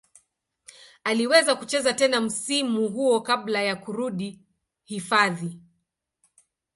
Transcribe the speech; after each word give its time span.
Aliweza 1.03 1.55
kucheza 1.55 1.93
tena 1.93 2.21
msimu 2.21 2.87
huo 2.89 3.21
kabla 3.21 3.61
ya 3.63 3.75
kurudi 3.75 4.39
hifadhi. 4.83 5.59